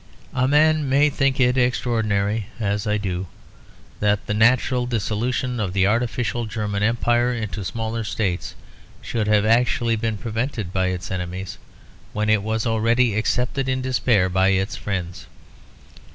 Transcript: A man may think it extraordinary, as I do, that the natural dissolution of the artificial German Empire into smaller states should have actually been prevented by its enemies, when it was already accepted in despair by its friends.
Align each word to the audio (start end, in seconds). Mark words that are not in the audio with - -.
A 0.33 0.47
man 0.47 0.89
may 0.89 1.11
think 1.11 1.39
it 1.39 1.59
extraordinary, 1.59 2.47
as 2.59 2.87
I 2.87 2.97
do, 2.97 3.27
that 3.99 4.25
the 4.25 4.33
natural 4.33 4.87
dissolution 4.87 5.59
of 5.59 5.73
the 5.73 5.85
artificial 5.85 6.47
German 6.47 6.81
Empire 6.81 7.31
into 7.31 7.63
smaller 7.63 8.03
states 8.03 8.55
should 9.03 9.27
have 9.27 9.45
actually 9.45 9.95
been 9.95 10.17
prevented 10.17 10.73
by 10.73 10.87
its 10.87 11.11
enemies, 11.11 11.59
when 12.13 12.31
it 12.31 12.41
was 12.41 12.65
already 12.65 13.13
accepted 13.15 13.69
in 13.69 13.83
despair 13.83 14.27
by 14.27 14.47
its 14.47 14.75
friends. 14.75 15.27